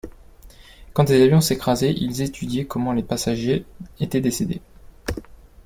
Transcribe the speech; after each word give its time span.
Quand 0.93 1.03
des 1.03 1.21
avions 1.21 1.41
s’écrasaient 1.41 1.93
il 1.93 2.23
étudiait 2.23 2.65
comment 2.65 2.91
les 2.91 3.03
passagers 3.03 3.65
étaient 3.99 4.19
décédés. 4.19 4.59